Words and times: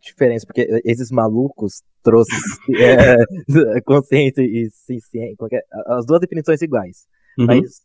diferença, 0.00 0.46
porque 0.46 0.66
esses 0.84 1.10
malucos 1.10 1.82
trouxe 2.02 2.30
é, 2.78 3.80
consciência 3.82 4.42
e 4.42 4.68
ciência, 4.70 5.36
qualquer, 5.36 5.62
as 5.86 6.06
duas 6.06 6.20
definições 6.20 6.62
iguais. 6.62 7.06
Uhum. 7.38 7.46
Mas 7.46 7.82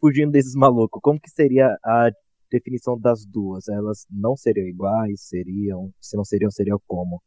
fugindo 0.00 0.30
desses 0.30 0.54
malucos, 0.54 1.00
como 1.02 1.20
que 1.20 1.30
seria 1.30 1.76
a 1.84 2.10
definição 2.50 2.98
das 2.98 3.24
duas? 3.24 3.68
Elas 3.68 4.06
não 4.10 4.36
seriam 4.36 4.66
iguais? 4.66 5.22
Seriam? 5.28 5.90
Se 6.00 6.16
não 6.16 6.24
seriam, 6.24 6.50
seriam 6.50 6.80
como? 6.86 7.22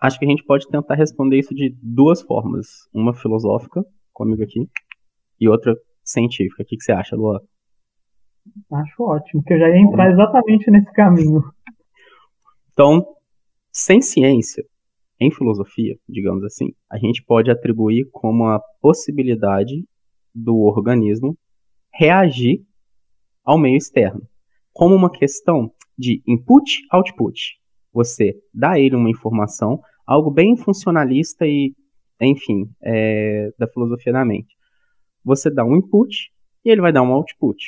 Acho 0.00 0.18
que 0.18 0.24
a 0.24 0.28
gente 0.28 0.44
pode 0.44 0.68
tentar 0.68 0.94
responder 0.94 1.38
isso 1.38 1.54
de 1.54 1.76
duas 1.82 2.22
formas. 2.22 2.66
Uma 2.94 3.14
filosófica, 3.14 3.84
comigo 4.12 4.42
aqui, 4.42 4.68
e 5.40 5.48
outra 5.48 5.74
científica. 6.04 6.62
O 6.62 6.66
que, 6.66 6.76
que 6.76 6.84
você 6.84 6.92
acha, 6.92 7.16
Luan? 7.16 7.40
Acho 8.72 9.02
ótimo, 9.02 9.42
porque 9.42 9.54
eu 9.54 9.58
já 9.58 9.68
ia 9.68 9.80
entrar 9.80 10.10
exatamente 10.10 10.70
nesse 10.70 10.90
caminho. 10.92 11.42
Então, 12.78 13.04
sem 13.72 14.00
ciência, 14.00 14.62
em 15.20 15.32
filosofia, 15.32 15.98
digamos 16.08 16.44
assim, 16.44 16.68
a 16.88 16.96
gente 16.96 17.24
pode 17.24 17.50
atribuir 17.50 18.08
como 18.12 18.44
a 18.44 18.60
possibilidade 18.80 19.84
do 20.32 20.58
organismo 20.58 21.36
reagir 21.92 22.64
ao 23.44 23.58
meio 23.58 23.76
externo, 23.76 24.22
como 24.72 24.94
uma 24.94 25.10
questão 25.10 25.72
de 25.98 26.22
input-output. 26.24 27.58
Você 27.92 28.40
dá 28.54 28.74
a 28.74 28.78
ele 28.78 28.94
uma 28.94 29.10
informação, 29.10 29.80
algo 30.06 30.30
bem 30.30 30.56
funcionalista 30.56 31.44
e, 31.48 31.74
enfim, 32.20 32.70
é, 32.80 33.50
da 33.58 33.66
filosofia 33.66 34.12
da 34.12 34.24
mente. 34.24 34.54
Você 35.24 35.52
dá 35.52 35.64
um 35.64 35.74
input 35.74 36.30
e 36.64 36.70
ele 36.70 36.80
vai 36.80 36.92
dar 36.92 37.02
um 37.02 37.12
output. 37.12 37.58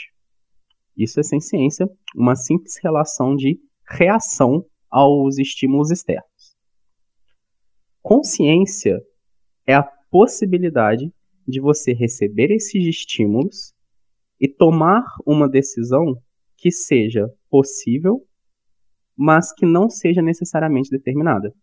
Isso 0.97 1.19
é 1.19 1.25
sem 1.25 1.41
ciência, 1.41 1.91
uma 2.15 2.37
simples 2.37 2.79
relação 2.81 3.35
de 3.35 3.59
reação 3.89 4.65
aos 4.91 5.39
estímulos 5.39 5.91
externos. 5.91 6.57
Consciência 8.03 9.01
é 9.67 9.75
a 9.75 9.83
possibilidade 10.11 11.13
de 11.47 11.61
você 11.61 11.93
receber 11.93 12.51
esses 12.51 12.85
estímulos 12.85 13.75
e 14.41 14.49
tomar 14.49 15.05
uma 15.27 15.49
decisão 15.49 16.21
que 16.57 16.71
seja 16.71 17.29
possível, 17.49 18.27
mas 19.17 19.53
que 19.53 19.67
não 19.67 19.89
seja 19.89 20.23
necessariamente 20.23 20.91
determinada, 20.91 21.55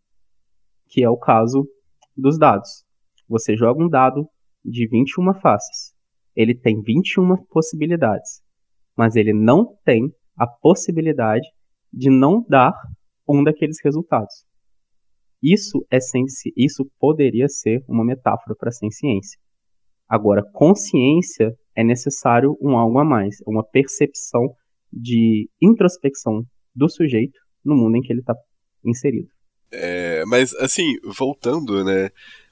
que 0.87 1.03
é 1.03 1.09
o 1.09 1.17
caso 1.17 1.67
dos 2.15 2.37
dados. 2.37 2.85
Você 3.27 3.55
joga 3.55 3.83
um 3.83 3.89
dado 3.89 4.27
de 4.63 4.87
21 4.87 5.33
faces. 5.35 5.93
Ele 6.35 6.53
tem 6.53 6.81
21 6.81 7.35
possibilidades, 7.45 8.41
mas 8.95 9.15
ele 9.15 9.33
não 9.33 9.75
tem 9.83 10.13
a 10.37 10.45
possibilidade 10.45 11.47
de 11.91 12.09
não 12.09 12.45
dar 12.47 12.73
um 13.27 13.43
daqueles 13.43 13.77
resultados. 13.83 14.45
Isso 15.41 15.85
é 15.91 15.97
isso 16.55 16.89
poderia 16.99 17.47
ser 17.47 17.83
uma 17.87 18.03
metáfora 18.03 18.55
para 18.57 18.71
sem 18.71 18.89
ciência. 18.89 19.39
Agora, 20.09 20.43
consciência 20.53 21.53
é 21.75 21.83
necessário 21.83 22.57
um 22.61 22.77
algo 22.77 22.97
a 22.97 23.05
mais, 23.05 23.37
uma 23.45 23.63
percepção 23.63 24.55
de 24.91 25.49
introspecção 25.61 26.43
do 26.73 26.89
sujeito 26.89 27.39
no 27.63 27.75
mundo 27.75 27.97
em 27.97 28.01
que 28.01 28.11
ele 28.11 28.21
está 28.21 28.33
inserido. 28.83 29.27
É, 29.71 30.23
mas 30.25 30.53
assim, 30.55 30.95
voltando, 31.03 31.83
né? 31.83 32.09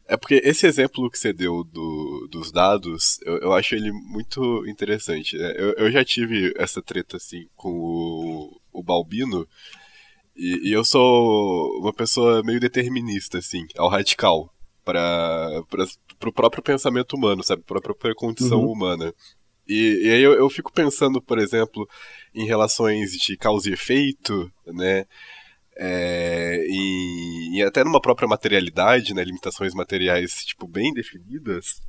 É 0.08 0.16
porque 0.16 0.40
esse 0.44 0.68
exemplo 0.68 1.09
que 1.09 1.18
você 1.18 1.34
deu 1.34 1.64
do, 1.64 2.28
dos 2.30 2.52
dados, 2.52 3.20
eu, 3.26 3.38
eu 3.38 3.53
acho 3.53 3.73
ele 3.73 3.92
muito 3.92 4.64
interessante. 4.68 5.36
Né? 5.36 5.53
Eu, 5.58 5.73
eu 5.73 5.92
já 5.92 6.06
tive 6.06 6.53
essa 6.58 6.80
treta 6.81 7.18
assim 7.18 7.48
com 7.56 7.72
o, 7.72 8.62
o 8.72 8.84
Balbino, 8.84 9.48
e, 10.36 10.69
e, 10.69 10.73
eu 10.73 10.83
sou 10.83 11.80
uma 11.80 11.94
pessoa 11.94 12.44
meio 12.44 12.59
determinista, 12.59 13.38
assim, 13.38 13.66
ao 13.78 13.88
radical, 13.88 14.53
para 14.83 15.64
o 16.25 16.31
próprio 16.31 16.61
pensamento 16.61 17.16
humano, 17.16 17.44
sabe? 17.44 17.64
Para 17.64 17.80
a 17.80 17.81
própria 17.81 18.14
condição 18.14 18.59
uhum. 18.59 18.72
humana. 18.72 19.13
E, 19.68 20.03
e 20.06 20.12
aí 20.12 20.22
eu, 20.22 20.34
eu, 20.34 20.50
fico 20.50 20.72
pensando, 20.72 21.22
por 21.22 21.40
exemplo, 21.40 21.88
em 22.34 22.45
relações 22.45 23.12
de 23.13 23.35
causa 23.35 23.69
e 23.69 23.74
efeito, 23.74 24.51
né? 24.68 25.06
É, 25.78 26.63
e, 26.68 27.57
e, 27.57 27.63
até 27.63 27.84
numa 27.84 28.01
própria 28.01 28.28
materialidade, 28.28 29.13
né? 29.13 29.24
Limitações 29.24 29.74
materiais, 29.74 30.45
tipo, 30.45 30.68
bem 30.68 30.94
definidas. 30.94 31.81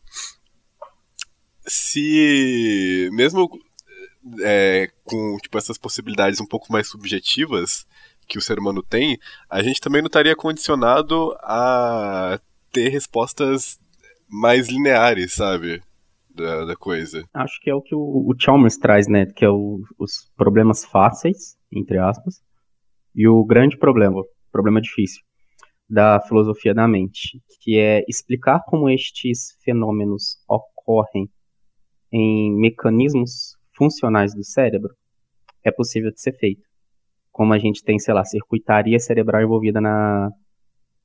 Se, 1.66 3.08
mesmo 3.12 3.48
é, 4.42 4.90
com 5.04 5.36
tipo, 5.38 5.58
essas 5.58 5.78
possibilidades 5.78 6.40
um 6.40 6.46
pouco 6.46 6.72
mais 6.72 6.88
subjetivas, 6.88 7.86
que 8.26 8.38
o 8.38 8.40
ser 8.40 8.58
humano 8.58 8.82
tem, 8.82 9.18
a 9.48 9.62
gente 9.62 9.80
também 9.80 10.02
não 10.02 10.06
estaria 10.06 10.34
condicionado 10.34 11.36
a 11.40 12.38
ter 12.72 12.88
respostas 12.88 13.78
mais 14.28 14.68
lineares, 14.68 15.34
sabe? 15.34 15.80
Da, 16.28 16.66
da 16.66 16.76
coisa. 16.76 17.24
Acho 17.32 17.58
que 17.62 17.70
é 17.70 17.74
o 17.74 17.80
que 17.80 17.94
o, 17.94 17.98
o 17.98 18.34
Chalmers 18.38 18.76
traz, 18.76 19.08
né? 19.08 19.24
Que 19.24 19.44
é 19.44 19.48
o, 19.48 19.80
os 19.98 20.30
problemas 20.36 20.84
fáceis, 20.84 21.56
entre 21.72 21.96
aspas, 21.96 22.42
e 23.14 23.26
o 23.26 23.42
grande 23.42 23.78
problema, 23.78 24.22
problema 24.52 24.80
difícil, 24.80 25.22
da 25.88 26.20
filosofia 26.20 26.74
da 26.74 26.86
mente, 26.86 27.40
que 27.62 27.78
é 27.78 28.04
explicar 28.06 28.60
como 28.66 28.90
estes 28.90 29.56
fenômenos 29.64 30.36
ocorrem 30.46 31.30
em 32.12 32.54
mecanismos 32.54 33.56
funcionais 33.74 34.34
do 34.34 34.44
cérebro 34.44 34.94
é 35.64 35.70
possível 35.70 36.12
de 36.12 36.20
ser 36.20 36.32
feito 36.38 36.65
como 37.36 37.52
a 37.52 37.58
gente 37.58 37.84
tem, 37.84 37.98
sei 37.98 38.14
lá, 38.14 38.24
circuitaria 38.24 38.98
cerebral 38.98 39.42
envolvida 39.42 39.78
na, 39.78 40.30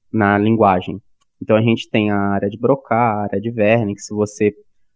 na 0.09 0.38
linguagem. 0.38 0.97
Então 1.42 1.58
a 1.58 1.62
gente 1.62 1.90
tem 1.90 2.09
a 2.09 2.18
área 2.18 2.47
de 2.47 2.58
Broca, 2.58 2.96
a 2.96 3.24
área 3.24 3.42
de 3.42 3.50
Wernicke, 3.50 4.02
se 4.02 4.14
você 4.14 4.53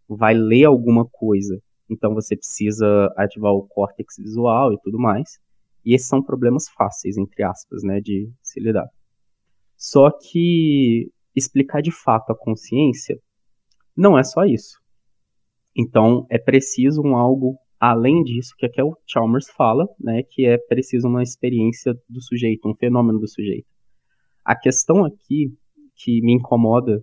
vai 0.08 0.32
ler 0.32 0.64
alguma 0.64 1.04
coisa, 1.04 1.60
então 1.90 2.14
você 2.14 2.34
precisa 2.34 3.12
ativar 3.18 3.52
o 3.52 3.68
córtex 3.68 4.14
visual 4.16 4.72
e 4.72 4.80
tudo 4.80 4.98
mais. 4.98 5.38
E 5.84 5.94
esses 5.94 6.08
são 6.08 6.22
problemas 6.22 6.70
fáceis, 6.70 7.18
entre 7.18 7.42
aspas, 7.42 7.82
né, 7.82 8.00
de 8.00 8.32
se 8.40 8.58
lidar. 8.58 8.88
Só 9.76 10.10
que 10.10 11.12
explicar 11.34 11.82
de 11.82 11.92
fato 11.92 12.32
a 12.32 12.34
consciência 12.34 13.20
não 13.94 14.18
é 14.18 14.24
só 14.24 14.46
isso. 14.46 14.80
Então 15.76 16.26
é 16.30 16.38
preciso 16.38 17.02
um 17.02 17.14
algo 17.14 17.58
além 17.78 18.22
disso, 18.22 18.54
que 18.58 18.66
aqui 18.66 18.80
é 18.80 18.84
o 18.84 18.96
Chalmers 19.06 19.48
fala, 19.50 19.86
né, 20.00 20.22
que 20.22 20.46
é 20.46 20.58
preciso 20.58 21.08
uma 21.08 21.22
experiência 21.22 21.94
do 22.08 22.22
sujeito, 22.22 22.68
um 22.68 22.74
fenômeno 22.74 23.18
do 23.18 23.28
sujeito. 23.28 23.66
A 24.44 24.56
questão 24.56 25.04
aqui 25.04 25.52
que 25.94 26.20
me 26.22 26.34
incomoda 26.34 27.02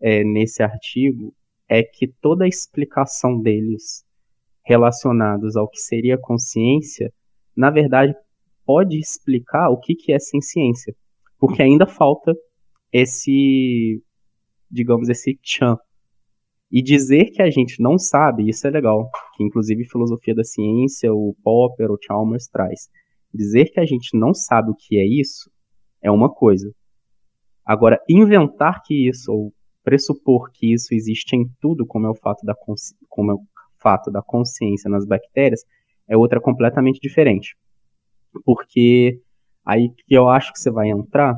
é, 0.00 0.22
nesse 0.24 0.62
artigo 0.62 1.34
é 1.68 1.82
que 1.82 2.06
toda 2.06 2.44
a 2.44 2.48
explicação 2.48 3.40
deles 3.40 4.04
relacionados 4.64 5.56
ao 5.56 5.68
que 5.68 5.78
seria 5.78 6.18
consciência, 6.18 7.12
na 7.56 7.70
verdade, 7.70 8.14
pode 8.64 8.98
explicar 8.98 9.70
o 9.70 9.78
que, 9.78 9.94
que 9.94 10.12
é 10.12 10.18
sem 10.18 10.40
ciência, 10.40 10.94
porque 11.38 11.62
ainda 11.62 11.86
falta 11.86 12.34
esse, 12.92 14.02
digamos, 14.70 15.08
esse 15.08 15.38
chan 15.42 15.76
e 16.70 16.82
dizer 16.82 17.30
que 17.30 17.42
a 17.42 17.50
gente 17.50 17.80
não 17.80 17.98
sabe, 17.98 18.48
isso 18.48 18.66
é 18.66 18.70
legal, 18.70 19.08
que 19.36 19.44
inclusive 19.44 19.84
filosofia 19.84 20.34
da 20.34 20.42
ciência, 20.42 21.12
o 21.12 21.34
Popper, 21.42 21.90
o 21.90 21.98
Chalmers 22.00 22.48
traz. 22.48 22.88
Dizer 23.32 23.66
que 23.66 23.80
a 23.80 23.84
gente 23.84 24.16
não 24.18 24.32
sabe 24.34 24.70
o 24.70 24.74
que 24.74 24.98
é 24.98 25.04
isso 25.04 25.50
é 26.04 26.10
uma 26.10 26.32
coisa. 26.32 26.70
Agora, 27.64 27.98
inventar 28.08 28.82
que 28.84 29.08
isso, 29.08 29.32
ou 29.32 29.52
pressupor 29.82 30.50
que 30.52 30.72
isso 30.72 30.94
existe 30.94 31.34
em 31.34 31.48
tudo, 31.60 31.86
como 31.86 32.06
é 32.06 32.10
o 32.10 32.14
fato 32.14 32.44
da, 32.44 32.54
como 33.08 33.32
é 33.32 33.34
o 33.34 33.40
fato 33.82 34.10
da 34.10 34.22
consciência 34.22 34.90
nas 34.90 35.06
bactérias, 35.06 35.62
é 36.06 36.16
outra 36.16 36.40
completamente 36.40 37.00
diferente. 37.00 37.56
Porque 38.44 39.18
aí 39.64 39.88
que 40.06 40.14
eu 40.14 40.28
acho 40.28 40.52
que 40.52 40.58
você 40.58 40.70
vai 40.70 40.90
entrar, 40.90 41.34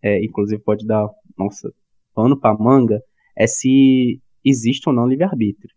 é, 0.00 0.24
inclusive 0.24 0.62
pode 0.62 0.86
dar, 0.86 1.08
nossa, 1.36 1.72
pano 2.14 2.38
para 2.38 2.56
manga, 2.56 3.00
é 3.36 3.46
se 3.46 4.20
existe 4.44 4.88
ou 4.88 4.94
não 4.94 5.06
livre-arbítrio. 5.06 5.74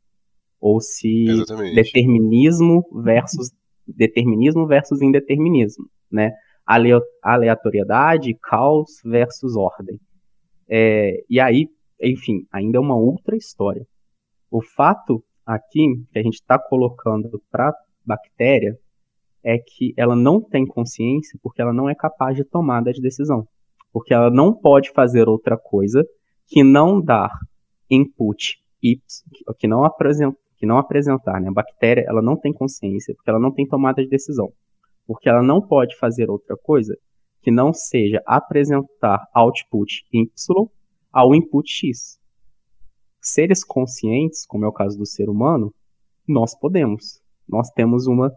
Ou 0.59 0.79
se 0.79 1.25
Exatamente. 1.27 1.75
determinismo 1.75 2.83
versus 3.03 3.51
determinismo 3.87 4.65
versus 4.65 5.01
indeterminismo, 5.01 5.85
né? 6.11 6.31
Aleatoriedade, 7.21 8.35
caos 8.41 8.99
versus 9.05 9.55
ordem. 9.55 9.99
É, 10.67 11.23
e 11.29 11.39
aí, 11.39 11.67
enfim, 12.01 12.47
ainda 12.51 12.77
é 12.77 12.81
uma 12.81 12.97
outra 12.97 13.35
história. 13.35 13.85
O 14.49 14.63
fato 14.63 15.23
aqui 15.45 15.85
que 16.11 16.17
a 16.17 16.23
gente 16.23 16.35
está 16.35 16.57
colocando 16.57 17.39
para 17.51 17.71
bactéria 18.03 18.75
é 19.43 19.59
que 19.59 19.93
ela 19.95 20.15
não 20.15 20.41
tem 20.41 20.65
consciência 20.65 21.39
porque 21.43 21.61
ela 21.61 21.71
não 21.71 21.87
é 21.87 21.93
capaz 21.93 22.35
de 22.35 22.43
tomada 22.43 22.91
de 22.91 22.99
decisão. 22.99 23.47
Porque 23.93 24.13
ela 24.13 24.31
não 24.31 24.51
pode 24.51 24.91
fazer 24.91 25.29
outra 25.29 25.55
coisa 25.55 26.03
que 26.47 26.63
não 26.63 26.99
dar 26.99 27.29
input 27.89 28.57
y, 28.81 29.01
que 29.57 29.67
não, 29.67 29.83
apresenta, 29.83 30.37
que 30.57 30.65
não 30.65 30.77
apresentar, 30.77 31.41
né? 31.41 31.49
A 31.49 31.53
bactéria, 31.53 32.05
ela 32.07 32.21
não 32.21 32.37
tem 32.37 32.53
consciência, 32.53 33.13
porque 33.15 33.29
ela 33.29 33.39
não 33.39 33.51
tem 33.51 33.67
tomada 33.67 34.01
de 34.01 34.09
decisão. 34.09 34.51
Porque 35.07 35.29
ela 35.29 35.43
não 35.43 35.61
pode 35.61 35.97
fazer 35.97 36.29
outra 36.29 36.55
coisa 36.57 36.95
que 37.41 37.51
não 37.51 37.71
seja 37.71 38.21
apresentar 38.25 39.23
output 39.33 40.03
Y 40.11 40.27
ao 41.13 41.35
input 41.35 41.69
X. 41.69 42.19
Seres 43.21 43.63
conscientes, 43.63 44.45
como 44.47 44.65
é 44.65 44.67
o 44.67 44.73
caso 44.73 44.97
do 44.97 45.05
ser 45.05 45.29
humano, 45.29 45.73
nós 46.27 46.57
podemos. 46.57 47.21
Nós 47.47 47.69
temos 47.69 48.07
uma, 48.07 48.31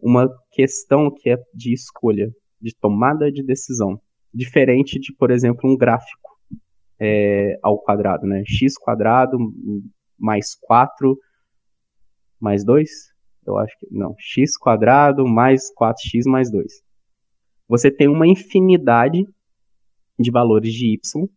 uma 0.00 0.28
questão 0.50 1.10
que 1.14 1.30
é 1.30 1.36
de 1.54 1.74
escolha, 1.74 2.30
de 2.60 2.74
tomada 2.74 3.30
de 3.30 3.42
decisão. 3.42 4.00
Diferente 4.32 4.98
de, 4.98 5.14
por 5.14 5.30
exemplo, 5.30 5.70
um 5.70 5.76
gráfico 5.76 6.21
é, 7.04 7.58
ao 7.60 7.82
quadrado, 7.82 8.24
né? 8.28 8.44
x 8.46 8.78
quadrado 8.78 9.36
mais 10.16 10.54
4 10.54 11.18
mais 12.38 12.64
2? 12.64 12.88
Eu 13.44 13.58
acho 13.58 13.76
que 13.76 13.88
não. 13.90 14.14
x 14.18 14.56
quadrado 14.56 15.26
mais 15.26 15.62
4x 15.74 16.30
mais 16.30 16.48
2. 16.50 16.72
Você 17.68 17.90
tem 17.90 18.06
uma 18.06 18.28
infinidade 18.28 19.26
de 20.16 20.30
valores 20.30 20.72
de 20.72 20.94
y 20.94 21.28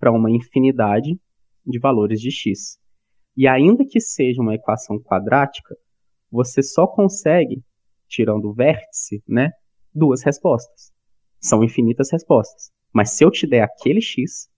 para 0.00 0.10
uma 0.10 0.30
infinidade 0.32 1.16
de 1.64 1.78
valores 1.78 2.20
de 2.20 2.32
x. 2.32 2.76
E 3.36 3.46
ainda 3.46 3.84
que 3.84 4.00
seja 4.00 4.42
uma 4.42 4.54
equação 4.54 5.00
quadrática, 5.00 5.76
você 6.28 6.60
só 6.60 6.88
consegue, 6.88 7.62
tirando 8.08 8.46
o 8.46 8.52
vértice, 8.52 9.22
né, 9.28 9.50
duas 9.94 10.24
respostas. 10.24 10.92
São 11.40 11.62
infinitas 11.62 12.10
respostas. 12.10 12.72
Mas 12.92 13.10
se 13.10 13.24
eu 13.24 13.30
te 13.30 13.46
der 13.46 13.62
aquele 13.62 14.00
x, 14.00 14.48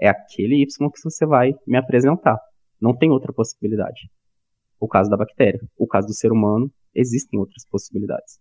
é 0.00 0.08
aquele 0.08 0.62
y 0.62 0.66
que 0.66 1.02
você 1.02 1.26
vai 1.26 1.54
me 1.66 1.76
apresentar. 1.76 2.38
Não 2.80 2.96
tem 2.96 3.10
outra 3.10 3.32
possibilidade. 3.32 4.08
O 4.80 4.86
caso 4.86 5.10
da 5.10 5.16
bactéria. 5.16 5.60
O 5.76 5.86
caso 5.86 6.06
do 6.06 6.14
ser 6.14 6.30
humano, 6.30 6.70
existem 6.94 7.38
outras 7.38 7.64
possibilidades. 7.68 8.38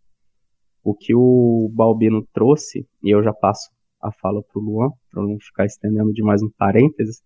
O 0.84 0.94
que 0.94 1.14
o 1.16 1.70
Balbino 1.74 2.26
trouxe, 2.34 2.88
e 3.04 3.10
eu 3.10 3.24
já 3.24 3.34
passo 3.34 3.70
a 4.02 4.12
fala 4.12 4.42
para 4.42 4.62
o 4.62 4.64
Luan, 4.64 4.90
para 5.12 5.24
não 5.24 5.38
ficar 5.40 5.66
estendendo 5.66 6.14
demais 6.14 6.42
um 6.44 6.50
parênteses, 6.58 7.22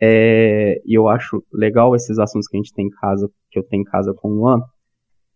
é, 0.00 0.80
e 0.84 0.96
eu 0.96 1.08
acho 1.08 1.42
legal 1.52 1.96
esses 1.96 2.18
assuntos 2.18 2.46
que 2.46 2.56
a 2.56 2.60
gente 2.60 2.72
tem 2.72 2.86
em 2.86 2.90
casa, 2.90 3.28
que 3.50 3.58
eu 3.58 3.64
tenho 3.64 3.80
em 3.80 3.84
casa 3.84 4.12
com 4.14 4.28
o 4.28 4.34
Luan, 4.34 4.60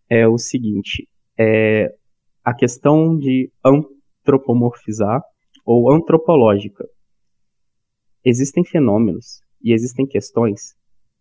é 0.08 0.26
o 0.26 0.38
seguinte, 0.38 1.08
é 1.38 1.92
a 2.44 2.54
questão 2.54 3.16
de 3.16 3.50
antropomorfizar 3.64 5.22
ou 5.64 5.92
antropológica. 5.92 6.84
Existem 8.24 8.64
fenômenos 8.64 9.42
e 9.62 9.72
existem 9.72 10.06
questões 10.06 10.76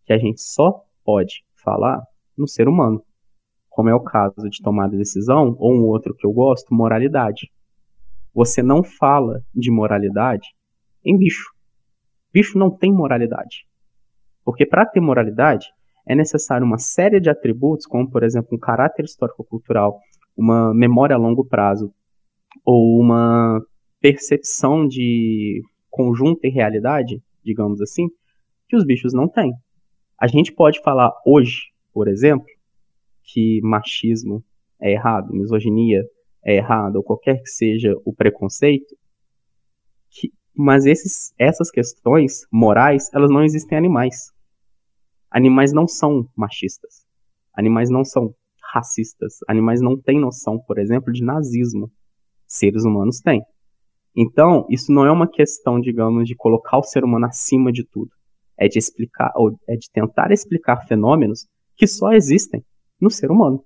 que 0.05 0.13
a 0.13 0.17
gente 0.17 0.41
só 0.41 0.83
pode 1.03 1.43
falar 1.63 2.01
no 2.37 2.47
ser 2.47 2.67
humano, 2.67 3.03
como 3.69 3.89
é 3.89 3.95
o 3.95 4.03
caso 4.03 4.49
de 4.49 4.61
tomada 4.61 4.91
de 4.91 4.97
decisão, 4.97 5.55
ou 5.59 5.73
um 5.73 5.85
outro 5.85 6.15
que 6.15 6.25
eu 6.25 6.31
gosto, 6.31 6.73
moralidade. 6.73 7.51
Você 8.33 8.61
não 8.61 8.83
fala 8.83 9.41
de 9.53 9.71
moralidade 9.71 10.47
em 11.03 11.17
bicho. 11.17 11.51
Bicho 12.33 12.57
não 12.57 12.69
tem 12.69 12.91
moralidade. 12.91 13.67
Porque 14.43 14.65
para 14.65 14.85
ter 14.85 14.99
moralidade 14.99 15.67
é 16.07 16.15
necessário 16.15 16.65
uma 16.65 16.77
série 16.77 17.19
de 17.19 17.29
atributos, 17.29 17.85
como 17.85 18.09
por 18.09 18.23
exemplo 18.23 18.55
um 18.55 18.59
caráter 18.59 19.05
histórico-cultural, 19.05 19.99
uma 20.35 20.73
memória 20.73 21.15
a 21.15 21.19
longo 21.19 21.43
prazo, 21.43 21.93
ou 22.63 22.99
uma 22.99 23.61
percepção 23.99 24.87
de 24.87 25.61
conjunto 25.97 26.45
e 26.45 26.49
realidade, 26.49 27.21
digamos 27.43 27.81
assim, 27.81 28.07
que 28.69 28.75
os 28.75 28.85
bichos 28.85 29.13
não 29.13 29.27
têm. 29.27 29.51
A 30.19 30.27
gente 30.27 30.53
pode 30.53 30.79
falar 30.81 31.11
hoje, 31.25 31.71
por 31.91 32.07
exemplo, 32.07 32.45
que 33.23 33.59
machismo 33.63 34.43
é 34.79 34.91
errado, 34.91 35.33
misoginia 35.33 36.03
é 36.43 36.55
errado, 36.55 36.97
ou 36.97 37.03
qualquer 37.03 37.41
que 37.41 37.49
seja 37.49 37.93
o 38.05 38.13
preconceito, 38.13 38.95
que, 40.09 40.31
mas 40.55 40.85
esses, 40.85 41.33
essas 41.37 41.71
questões 41.71 42.45
morais, 42.51 43.09
elas 43.13 43.31
não 43.31 43.43
existem 43.43 43.75
em 43.75 43.79
animais. 43.79 44.31
Animais 45.31 45.73
não 45.73 45.87
são 45.87 46.29
machistas. 46.35 47.05
Animais 47.53 47.89
não 47.89 48.05
são 48.05 48.33
racistas. 48.73 49.39
Animais 49.47 49.81
não 49.81 49.99
têm 49.99 50.19
noção, 50.19 50.59
por 50.59 50.77
exemplo, 50.77 51.11
de 51.11 51.23
nazismo. 51.23 51.91
Seres 52.45 52.83
humanos 52.85 53.19
têm. 53.19 53.41
Então, 54.17 54.65
isso 54.67 54.91
não 54.91 55.05
é 55.05 55.11
uma 55.11 55.29
questão, 55.29 55.79
digamos, 55.79 56.27
de 56.27 56.35
colocar 56.35 56.79
o 56.79 56.83
ser 56.83 57.03
humano 57.03 57.27
acima 57.27 57.71
de 57.71 57.85
tudo. 57.85 58.09
É 58.57 58.67
de 58.67 58.79
explicar, 58.79 59.31
ou 59.35 59.55
é 59.69 59.75
de 59.75 59.91
tentar 59.93 60.31
explicar 60.31 60.87
fenômenos 60.87 61.45
que 61.75 61.85
só 61.85 62.11
existem 62.11 62.65
no 62.99 63.11
ser 63.11 63.29
humano. 63.29 63.63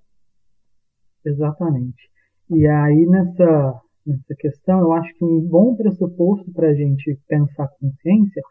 Exatamente. 1.24 2.10
E 2.50 2.66
aí, 2.66 3.06
nessa, 3.06 3.80
nessa 4.06 4.34
questão, 4.38 4.80
eu 4.80 4.92
acho 4.92 5.14
que 5.14 5.24
um 5.24 5.40
bom 5.40 5.74
pressuposto 5.74 6.52
para 6.52 6.68
a 6.68 6.74
gente 6.74 7.18
pensar 7.26 7.68
consciência 7.80 8.42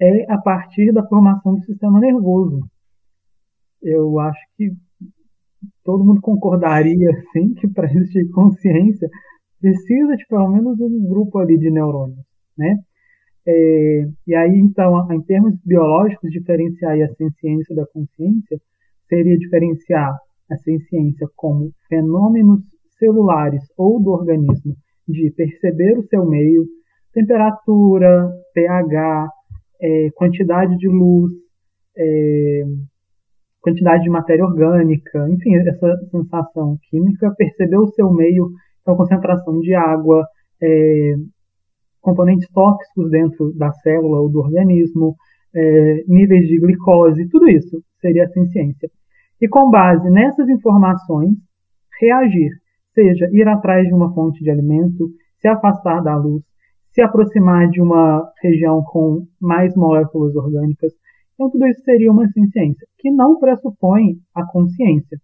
é 0.00 0.32
a 0.32 0.38
partir 0.38 0.92
da 0.92 1.06
formação 1.06 1.56
do 1.56 1.64
sistema 1.64 2.00
nervoso. 2.00 2.60
Eu 3.82 4.18
acho 4.18 4.40
que 4.56 4.72
todo 5.84 6.04
mundo 6.04 6.22
concordaria, 6.22 7.10
sim, 7.34 7.52
que 7.52 7.68
para 7.68 7.92
existir 7.92 8.30
consciência 8.30 9.10
precisa 9.60 10.16
de 10.16 10.26
pelo 10.26 10.48
menos 10.48 10.80
um 10.80 11.08
grupo 11.08 11.38
ali 11.38 11.58
de 11.58 11.70
neurônios, 11.70 12.24
né? 12.56 12.76
É, 13.48 14.08
e 14.26 14.34
aí, 14.34 14.58
então, 14.58 15.12
em 15.12 15.22
termos 15.22 15.54
biológicos, 15.64 16.30
diferenciar 16.30 16.96
a 17.00 17.30
ciência 17.38 17.76
da 17.76 17.86
consciência 17.86 18.60
seria 19.08 19.38
diferenciar 19.38 20.18
a 20.50 20.56
ciência 20.56 21.28
como 21.36 21.70
fenômenos 21.88 22.60
celulares 22.98 23.62
ou 23.76 24.02
do 24.02 24.10
organismo 24.10 24.74
de 25.06 25.30
perceber 25.36 25.96
o 25.96 26.06
seu 26.08 26.26
meio, 26.26 26.64
temperatura, 27.12 28.28
pH, 28.52 29.28
é, 29.80 30.10
quantidade 30.16 30.76
de 30.76 30.88
luz, 30.88 31.32
é, 31.96 32.62
quantidade 33.60 34.02
de 34.02 34.10
matéria 34.10 34.44
orgânica, 34.44 35.28
enfim, 35.30 35.54
essa 35.56 35.96
sensação 36.10 36.76
química, 36.90 37.34
perceber 37.36 37.78
o 37.78 37.88
seu 37.88 38.12
meio 38.12 38.50
então, 38.86 38.96
concentração 38.96 39.58
de 39.58 39.74
água, 39.74 40.24
é, 40.62 41.14
componentes 42.00 42.48
tóxicos 42.52 43.10
dentro 43.10 43.52
da 43.56 43.72
célula 43.72 44.20
ou 44.20 44.30
do 44.30 44.38
organismo, 44.38 45.16
é, 45.52 46.04
níveis 46.06 46.46
de 46.46 46.60
glicose, 46.60 47.28
tudo 47.28 47.50
isso 47.50 47.82
seria 48.00 48.26
a 48.26 48.28
ciência. 48.28 48.88
E 49.42 49.48
com 49.48 49.68
base 49.70 50.08
nessas 50.08 50.48
informações, 50.48 51.34
reagir, 52.00 52.50
seja 52.94 53.28
ir 53.32 53.48
atrás 53.48 53.88
de 53.88 53.92
uma 53.92 54.14
fonte 54.14 54.40
de 54.44 54.50
alimento, 54.50 55.10
se 55.40 55.48
afastar 55.48 56.00
da 56.00 56.16
luz, 56.16 56.44
se 56.92 57.02
aproximar 57.02 57.68
de 57.68 57.82
uma 57.82 58.30
região 58.40 58.84
com 58.84 59.26
mais 59.40 59.74
moléculas 59.74 60.36
orgânicas. 60.36 60.92
Então, 61.34 61.50
tudo 61.50 61.66
isso 61.66 61.82
seria 61.82 62.12
uma 62.12 62.28
ciência, 62.28 62.86
que 62.98 63.10
não 63.10 63.40
pressupõe 63.40 64.16
a 64.32 64.46
consciência. 64.46 65.18